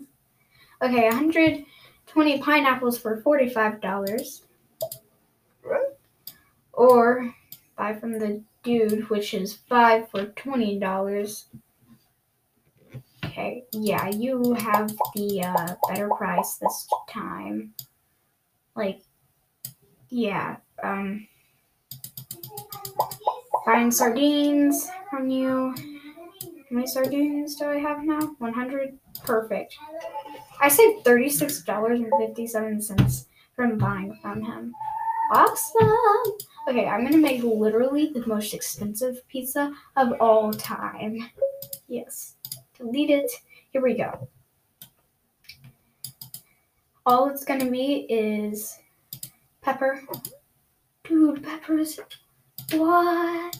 Okay, 0.81 1.09
120 1.09 2.39
pineapples 2.39 2.97
for 2.97 3.21
$45. 3.21 4.41
Or 6.71 7.35
buy 7.75 7.93
from 7.95 8.17
the 8.17 8.41
dude, 8.63 9.09
which 9.09 9.33
is 9.33 9.55
five 9.67 10.09
for 10.09 10.27
$20. 10.27 11.45
Okay, 13.25 13.65
yeah, 13.73 14.07
you 14.09 14.53
have 14.53 14.89
the 15.13 15.43
uh, 15.43 15.75
better 15.87 16.09
price 16.09 16.55
this 16.55 16.87
time. 17.09 17.73
Like, 18.79 19.03
yeah, 20.07 20.55
um, 20.81 21.27
buying 23.65 23.91
sardines 23.91 24.87
from 25.09 25.29
you. 25.29 25.75
How 25.75 25.83
many 26.71 26.87
sardines 26.87 27.57
do 27.57 27.65
I 27.65 27.79
have 27.79 28.05
now? 28.05 28.35
100? 28.37 28.97
Perfect. 29.25 29.75
I 30.61 30.69
saved 30.69 31.05
$36.57 31.05 33.25
from 33.53 33.77
buying 33.77 34.17
from 34.21 34.43
him. 34.43 34.73
Awesome! 35.33 35.91
Okay, 36.69 36.87
I'm 36.87 37.03
gonna 37.03 37.17
make 37.17 37.43
literally 37.43 38.13
the 38.13 38.25
most 38.27 38.53
expensive 38.53 39.27
pizza 39.27 39.73
of 39.97 40.13
all 40.21 40.53
time. 40.53 41.29
Yes. 41.89 42.37
Delete 42.77 43.09
it. 43.09 43.29
Here 43.71 43.81
we 43.81 43.95
go. 43.95 44.29
All 47.09 47.27
it's 47.27 47.43
gonna 47.43 47.71
be 47.71 48.05
is 48.07 48.77
pepper. 49.61 50.03
Dude, 51.03 51.43
peppers. 51.43 51.99
What? 52.73 53.59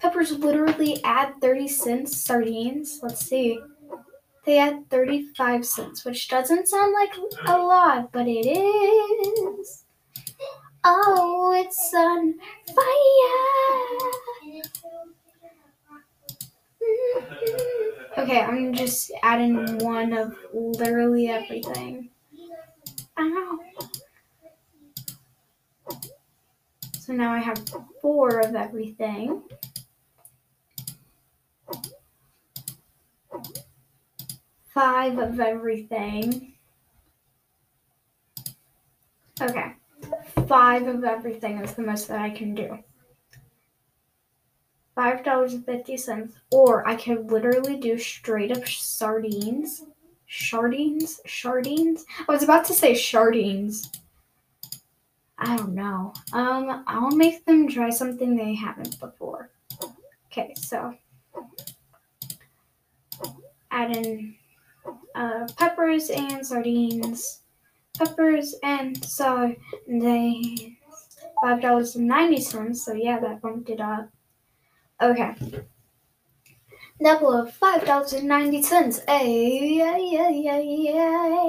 Peppers 0.00 0.32
literally 0.32 1.00
add 1.04 1.34
30 1.40 1.68
cents 1.68 2.16
sardines. 2.16 2.98
Let's 3.04 3.24
see. 3.24 3.60
They 4.44 4.58
add 4.58 4.90
35 4.90 5.64
cents, 5.64 6.04
which 6.04 6.26
doesn't 6.26 6.66
sound 6.66 6.92
like 6.92 7.12
a 7.46 7.56
lot, 7.56 8.10
but 8.10 8.26
it 8.26 8.48
is. 8.48 9.84
Oh, 10.82 11.52
it's 11.56 11.94
on 11.94 12.34
fire. 12.74 14.10
Okay, 18.18 18.40
I'm 18.40 18.72
just 18.72 19.12
adding 19.22 19.78
one 19.80 20.14
of 20.14 20.34
literally 20.54 21.28
everything. 21.28 22.08
Ow. 23.18 23.58
So 26.98 27.12
now 27.12 27.32
I 27.32 27.38
have 27.38 27.62
four 28.02 28.40
of 28.40 28.54
everything. 28.54 29.42
Five 34.68 35.18
of 35.18 35.40
everything. 35.40 36.52
Okay. 39.40 39.72
Five 40.46 40.86
of 40.88 41.04
everything 41.04 41.58
is 41.58 41.74
the 41.74 41.82
most 41.82 42.08
that 42.08 42.20
I 42.20 42.30
can 42.30 42.54
do. 42.54 42.78
Five 44.94 45.24
dollars 45.24 45.54
and 45.54 45.64
fifty 45.64 45.96
cents. 45.96 46.34
Or 46.50 46.86
I 46.88 46.96
could 46.96 47.30
literally 47.30 47.76
do 47.76 47.98
straight 47.98 48.50
up 48.50 48.66
sardines. 48.66 49.84
Sardines? 50.28 51.20
Sardines? 51.26 52.04
I 52.28 52.32
was 52.32 52.42
about 52.42 52.64
to 52.66 52.74
say 52.74 52.94
sardines. 52.94 53.90
I 55.38 55.56
don't 55.56 55.74
know. 55.74 56.12
Um, 56.32 56.84
I'll 56.86 57.10
make 57.10 57.44
them 57.44 57.68
try 57.68 57.90
something 57.90 58.34
they 58.36 58.54
haven't 58.54 58.98
before. 58.98 59.50
Okay, 60.26 60.54
so 60.56 60.94
add 63.70 63.96
in 63.96 64.34
uh, 65.14 65.46
peppers 65.56 66.10
and 66.10 66.46
sardines. 66.46 67.40
Peppers 67.98 68.54
and 68.62 69.02
sardines. 69.04 70.72
Five 71.42 71.60
dollars 71.60 71.96
and 71.96 72.06
ninety 72.06 72.40
cents. 72.40 72.84
So 72.84 72.94
yeah, 72.94 73.20
that 73.20 73.42
bumped 73.42 73.68
it 73.68 73.80
up. 73.80 74.08
Okay. 75.02 75.34
There 76.98 77.18
were 77.18 77.44
5,090 77.46 78.62
cents. 78.62 79.02
Hey, 79.06 79.76
yeah, 79.76 79.98
yeah, 79.98 80.30
yeah, 80.30 80.58
yeah. 80.58 81.44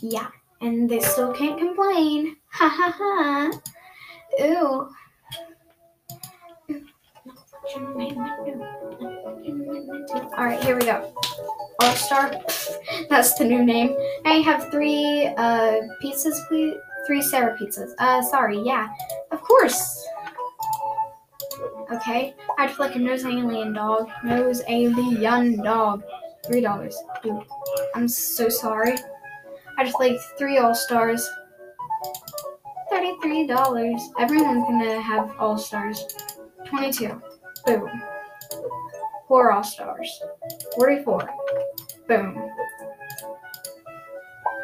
Yeah, 0.00 0.28
and 0.60 0.88
they 0.88 1.00
still 1.00 1.32
can't 1.32 1.58
complain. 1.58 2.36
Ha 2.54 2.68
ha 2.68 2.94
ha. 2.96 3.50
Ooh. 4.44 4.88
All 10.36 10.44
right, 10.44 10.62
here 10.62 10.76
we 10.78 10.84
go. 10.84 11.12
All 11.80 11.92
Star. 11.94 12.30
That's 13.08 13.34
the 13.34 13.44
new 13.44 13.64
name. 13.64 13.96
I 14.24 14.34
have 14.34 14.70
three 14.70 15.26
uh 15.36 15.80
pizzas, 16.02 16.36
please. 16.48 16.76
Three 17.06 17.20
Sarah 17.20 17.56
pizzas. 17.60 17.92
Uh, 17.98 18.22
sorry, 18.22 18.58
yeah. 18.60 18.88
Of 19.30 19.42
course. 19.42 20.06
Okay. 21.92 22.34
I'd 22.58 22.70
flick 22.70 22.94
a 22.94 22.98
nose 22.98 23.24
alien 23.24 23.74
dog. 23.74 24.08
Nose 24.24 24.62
alien 24.68 25.62
dog. 25.62 26.02
Three 26.46 26.60
dollars. 26.62 26.96
Dude. 27.22 27.42
I'm 27.94 28.08
so 28.08 28.48
sorry. 28.48 28.94
I 29.76 29.84
just 29.84 29.98
like 30.00 30.16
three 30.38 30.58
All 30.58 30.74
Stars. 30.74 31.28
Thirty-three 32.90 33.46
dollars. 33.46 34.00
Everyone's 34.18 34.64
gonna 34.64 35.00
have 35.00 35.34
All 35.38 35.58
Stars. 35.58 36.06
Twenty-two. 36.64 37.20
Boom. 37.66 37.90
Four 39.28 39.52
All 39.52 39.64
Stars. 39.64 40.22
Forty-four. 40.76 41.28
Boom. 42.08 42.50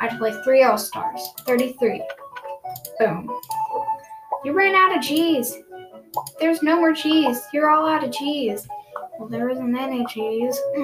I 0.01 0.09
just 0.09 0.21
like 0.21 0.45
three 0.45 0.63
All 0.63 0.79
Stars. 0.79 1.21
Thirty-three. 1.41 2.03
Boom. 2.99 3.31
You 4.45 4.53
ran 4.53 4.75
out 4.75 4.97
of 4.97 5.03
cheese. 5.03 5.59
There's 6.41 6.63
no 6.63 6.77
more 6.77 6.95
cheese. 6.95 7.43
You're 7.53 7.71
all 7.71 7.87
out 7.87 8.05
of 8.05 8.13
cheese. 8.13 8.67
Well, 9.19 9.29
there 9.29 9.51
isn't 9.51 9.77
any 9.77 10.05
cheese. 10.07 10.59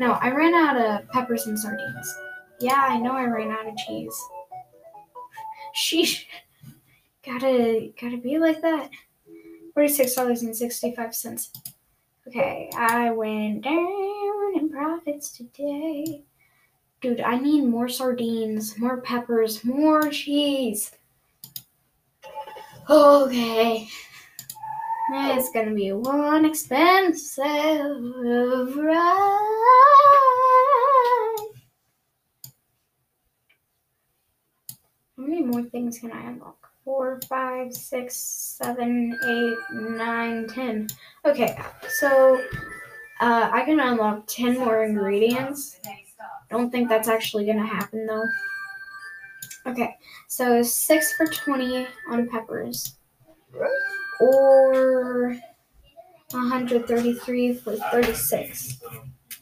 no, 0.00 0.12
I 0.12 0.30
ran 0.30 0.54
out 0.54 0.76
of 0.76 1.08
peppers 1.10 1.46
and 1.46 1.58
sardines. 1.58 2.16
Yeah, 2.58 2.86
I 2.88 2.98
know 2.98 3.12
I 3.12 3.24
ran 3.24 3.50
out 3.50 3.68
of 3.68 3.76
cheese. 3.76 4.20
Sheesh. 5.76 6.24
Gotta 7.24 7.92
gotta 8.00 8.16
be 8.16 8.38
like 8.38 8.60
that. 8.62 8.90
Forty-six 9.74 10.14
dollars 10.14 10.42
and 10.42 10.56
sixty-five 10.56 11.14
cents. 11.14 11.52
Okay, 12.26 12.70
I 12.76 13.10
went 13.10 13.62
down 13.62 14.09
profits 14.80 15.30
today. 15.30 16.22
Dude, 17.02 17.20
I 17.20 17.38
need 17.38 17.66
more 17.66 17.86
sardines, 17.86 18.78
more 18.78 19.02
peppers, 19.02 19.62
more 19.62 20.08
cheese. 20.08 20.90
Okay. 22.88 23.86
It's 25.12 25.50
gonna 25.52 25.74
be 25.74 25.92
one 25.92 26.46
expensive 26.46 27.44
ride. 28.74 28.96
How 35.14 35.18
many 35.18 35.42
more 35.42 35.64
things 35.64 35.98
can 35.98 36.10
I 36.10 36.22
unlock? 36.30 36.70
Four, 36.86 37.20
five, 37.28 37.74
six, 37.74 38.16
seven, 38.16 39.18
eight, 39.28 39.58
nine, 39.74 40.48
ten. 40.48 40.88
Okay, 41.26 41.58
so 41.98 42.40
uh, 43.20 43.50
I 43.52 43.64
can 43.64 43.80
unlock 43.80 44.24
ten 44.26 44.58
more 44.58 44.84
ingredients. 44.84 45.78
Don't 46.50 46.70
think 46.70 46.88
that's 46.88 47.08
actually 47.08 47.46
gonna 47.46 47.66
happen 47.66 48.06
though. 48.06 48.26
Okay, 49.66 49.96
so 50.26 50.62
six 50.62 51.12
for 51.14 51.26
twenty 51.26 51.86
on 52.10 52.28
peppers 52.28 52.96
or 54.20 55.36
133 56.32 57.54
for 57.54 57.76
36. 57.76 58.80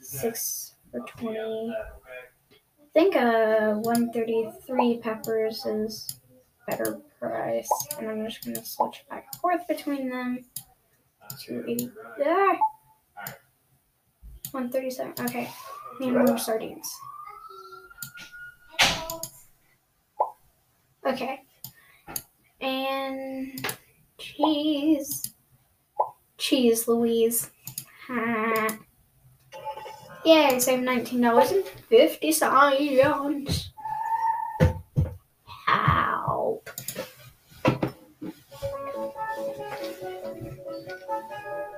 6 0.01 0.75
for 0.91 1.01
20. 1.19 1.75
I 1.77 2.55
think 2.95 3.17
uh 3.17 3.75
133 3.75 4.99
peppers 4.99 5.67
is 5.67 6.21
better 6.67 7.01
price. 7.19 7.69
And 7.99 8.09
I'm 8.09 8.25
just 8.25 8.45
gonna 8.45 8.65
switch 8.65 9.05
back 9.11 9.27
and 9.33 9.41
forth 9.41 9.69
between 9.69 10.09
them. 10.09 10.45
280. 11.41 11.91
Ah! 12.25 12.57
137. 14.53 15.15
Okay. 15.27 15.51
Need 16.01 16.13
more 16.13 16.39
sardines. 16.39 16.91
Okay. 21.07 21.43
And 22.61 23.67
Cheese. 24.19 25.35
Cheese, 26.37 26.87
Louise. 26.87 27.51
Ha. 28.07 28.77
Yay, 30.25 30.59
save 30.59 30.81
$19.50. 30.81 33.71
Help. 35.67 36.71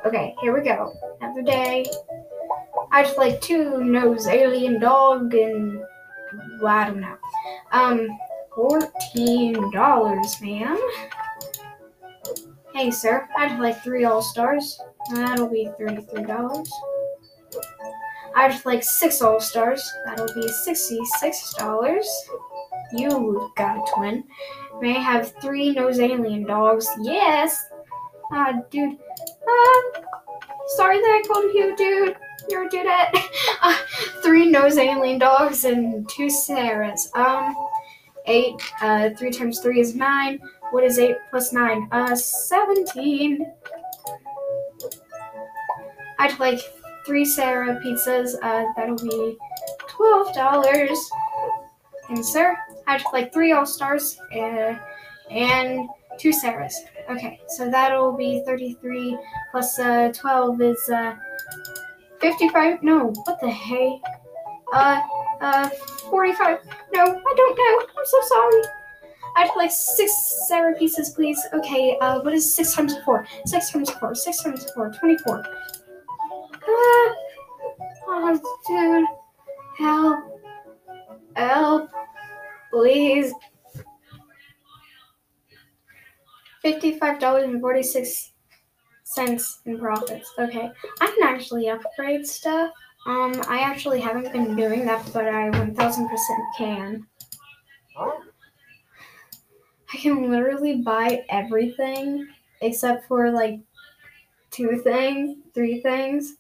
Okay, 0.07 0.35
here 0.41 0.55
we 0.55 0.63
go. 0.63 0.93
Another 1.21 1.43
day. 1.43 1.85
I 2.93 3.03
just 3.03 3.19
like 3.19 3.41
two 3.41 3.83
nose 3.85 4.27
alien 4.27 4.81
dog 4.81 5.35
and 5.35 5.81
well, 6.61 6.67
I 6.67 6.87
don't 6.87 7.01
know. 7.01 7.17
Um, 7.73 8.09
fourteen 8.55 9.71
dollars, 9.73 10.41
ma'am. 10.41 10.79
Hey, 12.75 12.91
sir, 12.91 13.29
I'd 13.37 13.59
like 13.59 13.83
three 13.83 14.05
All 14.05 14.23
Stars. 14.23 14.81
That'll 15.13 15.49
be 15.49 15.69
$33. 15.79 16.69
I'd 18.37 18.65
like 18.65 18.85
six 18.85 19.21
All 19.21 19.41
Stars. 19.41 19.93
That'll 20.05 20.33
be 20.35 20.49
$66. 20.67 22.05
You 22.93 23.53
got 23.57 23.77
a 23.77 23.93
twin. 23.93 24.25
May 24.81 24.97
I 24.97 25.01
have 25.01 25.33
three 25.43 25.73
nose 25.73 25.99
alien 25.99 26.45
dogs? 26.45 26.89
Yes! 27.01 27.67
Ah, 28.33 28.51
uh, 28.51 28.63
dude. 28.71 28.97
Uh, 28.97 30.01
sorry 30.77 30.99
that 30.99 31.23
I 31.23 31.23
called 31.27 31.53
you, 31.53 31.75
dude. 31.77 32.17
You're 32.49 32.65
a. 32.73 33.13
Uh, 33.63 33.77
three 34.23 34.49
nose 34.49 34.79
alien 34.79 35.19
dogs 35.19 35.65
and 35.65 36.09
two 36.09 36.27
Sarahs. 36.27 37.15
Um, 37.15 37.55
eight. 38.27 38.55
Uh, 38.81 39.11
three 39.11 39.31
times 39.31 39.61
three 39.61 39.81
is 39.81 39.95
nine. 39.95 40.41
What 40.71 40.85
is 40.85 40.99
8 41.01 41.17
plus 41.31 41.53
9? 41.53 41.89
Uh, 41.91 42.15
17. 42.15 43.45
I'd 46.21 46.39
like 46.39 46.61
three 47.05 47.25
Sarah 47.25 47.81
pizzas. 47.85 48.35
Uh, 48.41 48.67
that'll 48.77 48.97
be 48.97 49.37
$12. 49.89 50.97
And 52.11 52.25
sir, 52.25 52.57
I'd 52.87 53.03
like 53.13 53.33
three 53.33 53.53
All-Stars 53.53 54.21
uh, 54.33 54.77
and 55.31 55.89
two 56.19 56.31
Sarahs. 56.31 56.75
Okay, 57.11 57.41
so 57.49 57.69
that'll 57.69 58.13
be 58.13 58.43
33 58.47 59.19
plus 59.51 59.77
uh, 59.81 60.13
12 60.15 60.61
is 60.61 60.91
uh, 60.91 61.17
55. 62.21 62.83
No, 62.83 63.13
what 63.25 63.41
the 63.41 63.51
hey? 63.51 64.01
Uh, 64.73 65.01
uh, 65.41 65.69
45. 66.11 66.59
No, 66.93 67.03
I 67.03 67.35
don't 67.37 67.59
know. 67.59 67.87
I'm 67.99 68.05
so 68.05 68.21
sorry. 68.29 68.63
I'd 69.37 69.51
like 69.57 69.71
six 69.71 70.13
Sarah 70.49 70.75
pieces, 70.77 71.11
please. 71.11 71.41
Okay, 71.55 71.97
uh, 72.01 72.21
what 72.21 72.35
is 72.35 72.55
six 72.55 72.75
times 72.75 72.95
four? 73.05 73.27
Six 73.47 73.71
times 73.71 73.91
four. 73.91 74.15
Six 74.15 74.43
times 74.43 74.67
four. 74.75 74.93
Twenty-four. 74.99 75.45
Ah, 76.63 77.15
oh, 78.09 78.41
dude, 78.67 79.07
help, 79.79 80.19
help, 81.37 81.91
please. 82.73 83.33
Fifty-five 86.61 87.21
dollars 87.21 87.45
and 87.45 87.61
forty-six 87.61 88.30
cents 89.15 89.61
in 89.67 89.79
profits. 89.79 90.33
Okay, 90.39 90.71
I 91.01 91.07
can 91.07 91.23
actually 91.23 91.69
upgrade 91.69 92.27
stuff. 92.27 92.73
Um, 93.07 93.43
I 93.49 93.61
actually 93.61 94.01
haven't 94.01 94.33
been 94.33 94.55
doing 94.57 94.85
that, 94.87 95.09
but 95.13 95.27
I 95.27 95.51
one 95.51 95.75
thousand 95.75 96.09
percent 96.09 96.39
can. 96.57 97.07
I 99.93 99.97
can 99.97 100.31
literally 100.31 100.77
buy 100.83 101.25
everything 101.29 102.29
except 102.61 103.07
for 103.09 103.31
like 103.31 103.59
two 104.51 104.81
things, 104.85 105.39
three 105.55 105.81
things. 105.81 106.37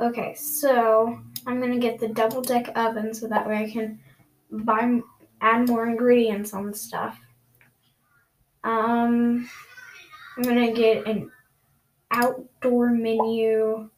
Okay, 0.00 0.34
so 0.34 1.20
I'm 1.46 1.60
gonna 1.60 1.78
get 1.78 1.98
the 1.98 2.08
double 2.08 2.42
deck 2.42 2.70
oven 2.76 3.12
so 3.14 3.28
that 3.28 3.46
way 3.46 3.64
I 3.64 3.70
can 3.70 3.98
buy 4.50 5.00
add 5.40 5.68
more 5.68 5.86
ingredients 5.86 6.52
on 6.54 6.74
stuff. 6.74 7.18
Um, 8.64 9.48
I'm 10.38 10.44
gonna 10.44 10.72
get 10.72 11.06
an 11.06 11.30
outdoor 12.10 12.90
menu, 12.90 13.90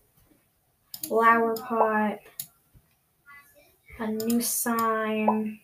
flower 1.06 1.54
pot, 1.54 2.18
a 3.98 4.06
new 4.08 4.40
sign 4.40 5.60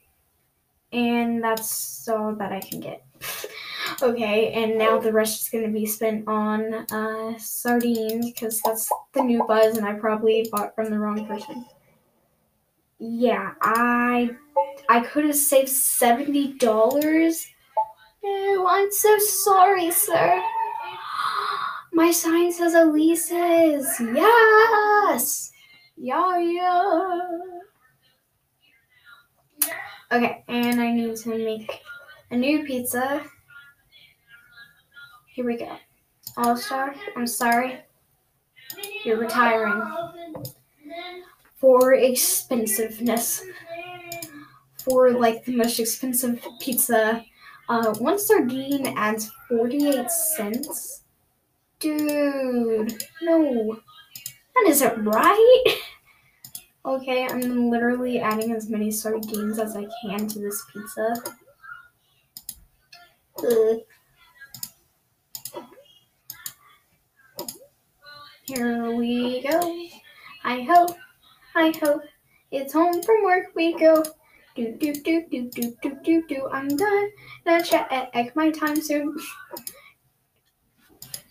and 0.92 1.42
that's 1.42 2.08
all 2.08 2.34
that 2.36 2.52
I 2.52 2.60
can 2.60 2.80
get. 2.80 3.04
okay, 4.02 4.52
and 4.52 4.78
now 4.78 4.98
the 4.98 5.12
rest 5.12 5.42
is 5.42 5.50
to 5.50 5.68
be 5.68 5.86
spent 5.86 6.26
on 6.26 6.74
uh, 6.90 7.38
sardines 7.38 8.30
because 8.30 8.60
that's 8.62 8.88
the 9.12 9.22
new 9.22 9.44
buzz, 9.44 9.76
and 9.76 9.86
I 9.86 9.94
probably 9.94 10.48
bought 10.50 10.74
from 10.74 10.90
the 10.90 10.98
wrong 10.98 11.26
person. 11.26 11.66
Yeah, 12.98 13.52
I 13.60 14.30
I 14.88 15.00
could 15.00 15.24
have 15.24 15.36
saved 15.36 15.68
seventy 15.68 16.54
dollars. 16.54 17.46
Oh, 18.24 18.66
I'm 18.68 18.90
so 18.90 19.18
sorry, 19.18 19.90
sir. 19.90 20.42
My 21.96 22.11
sign 22.11 22.52
says 22.52 22.74
Elise's. 22.74 23.88
Yes. 24.00 25.50
Yeah, 25.96 26.38
yeah. 26.38 27.20
Okay, 30.12 30.44
and 30.46 30.78
I 30.78 30.92
need 30.92 31.16
to 31.16 31.30
make 31.30 31.80
a 32.30 32.37
new 32.37 32.64
pizza. 32.64 33.24
Here 35.28 35.46
we 35.46 35.56
go. 35.56 35.74
All 36.37 36.54
Star, 36.59 36.94
I'm 37.16 37.26
sorry. 37.26 37.78
You're 39.06 39.16
retiring. 39.16 39.82
for 41.56 41.94
expensiveness. 41.94 43.42
For 44.85 45.12
like 45.12 45.46
the 45.46 45.56
most 45.56 45.80
expensive 45.80 46.46
pizza, 46.61 47.24
uh, 47.70 47.94
one 47.94 48.18
sardine 48.18 48.88
adds 48.98 49.32
48 49.48 50.11
cents. 50.11 51.04
Dude, 51.78 53.02
no. 53.22 53.80
That 54.54 54.64
isn't 54.68 55.04
right. 55.04 55.64
Okay, 56.86 57.26
I'm 57.26 57.68
literally 57.68 58.20
adding 58.20 58.52
as 58.52 58.70
many 58.70 58.92
sardines 58.92 59.58
as 59.58 59.74
I 59.76 59.88
can 60.00 60.28
to 60.28 60.38
this 60.38 60.64
pizza. 60.72 61.16
Ugh. 63.42 63.78
Here 68.44 68.92
we 68.92 69.42
go. 69.42 69.88
I 70.44 70.62
hope, 70.62 70.96
I 71.56 71.74
hope 71.82 72.02
it's 72.52 72.72
home 72.72 73.02
from 73.02 73.24
work 73.24 73.46
we 73.56 73.76
go. 73.76 74.04
Do 74.54 74.76
do 74.78 74.94
do 74.94 75.26
do 75.28 75.50
do 75.50 75.74
do 75.82 75.98
do 76.04 76.26
do. 76.28 76.48
I'm 76.52 76.68
done. 76.68 77.10
Now 77.44 77.60
chat 77.62 77.88
at 77.90 78.10
egg 78.14 78.30
my 78.36 78.52
time 78.52 78.80
soon. 78.80 79.16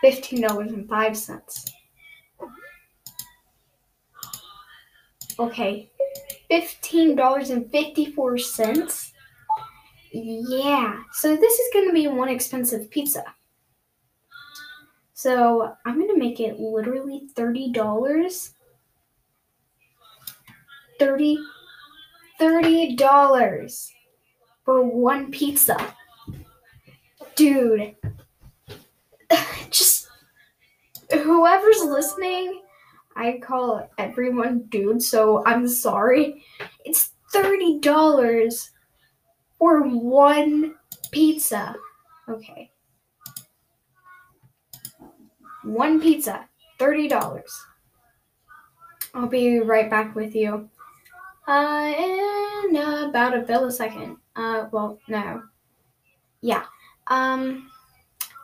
Fifteen 0.00 0.42
dollars 0.42 0.72
and 0.72 0.88
five 0.88 1.16
cents. 1.16 1.72
Okay, 5.38 5.90
fifteen 6.48 7.14
dollars 7.16 7.50
and 7.50 7.70
fifty-four 7.70 8.38
cents. 8.38 9.12
Yeah, 10.12 11.00
so 11.12 11.36
this 11.36 11.52
is 11.58 11.70
gonna 11.74 11.92
be 11.92 12.08
one 12.08 12.28
expensive 12.28 12.90
pizza. 12.90 13.24
So 15.14 15.74
I'm 15.84 16.00
gonna 16.00 16.18
make 16.18 16.40
it 16.40 16.58
literally 16.58 17.28
thirty 17.34 17.72
dollars 17.72 18.54
30 20.98 21.38
$30 22.40 23.90
for 24.64 24.82
one 24.82 25.30
pizza. 25.30 25.94
Dude, 27.34 27.94
just 29.70 30.08
whoever's 31.12 31.82
listening, 31.82 32.62
I 33.16 33.38
call 33.42 33.88
everyone 33.98 34.64
dude, 34.68 35.02
so 35.02 35.42
I'm 35.46 35.68
sorry. 35.68 36.44
It's 36.84 37.12
$30 37.34 38.70
for 39.58 39.82
one 39.82 40.74
pizza. 41.10 41.74
Okay. 42.28 42.70
One 45.64 46.00
pizza, 46.00 46.48
$30. 46.78 47.42
I'll 49.14 49.26
be 49.26 49.58
right 49.60 49.88
back 49.88 50.14
with 50.14 50.34
you. 50.34 50.68
Uh, 51.48 51.92
in 51.96 52.76
about 52.76 53.36
a 53.36 53.40
millisecond. 53.42 54.16
Uh, 54.34 54.66
well, 54.72 54.98
no. 55.08 55.42
Yeah. 56.42 56.64
Um, 57.06 57.70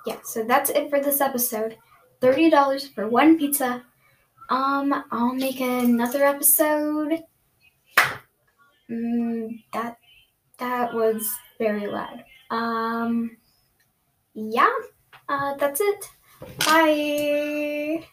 yeah, 0.07 0.19
so 0.25 0.45
that's 0.45 0.71
it 0.71 0.91
for 0.91 1.01
this 1.01 1.21
episode. 1.21 1.77
$30 2.21 2.95
for 2.95 3.09
one 3.09 3.39
pizza. 3.39 3.85
Um, 4.51 5.05
I'll 5.11 5.35
make 5.35 5.61
another 5.61 6.25
episode. 6.25 7.23
Mm, 8.91 9.63
that, 9.73 9.97
that 10.59 10.95
was 10.95 11.29
very 11.59 11.87
loud. 11.87 12.25
Um, 12.51 13.37
yeah, 14.35 14.73
uh, 15.29 15.55
that's 15.57 15.81
it. 15.81 16.05
Bye. 16.67 18.05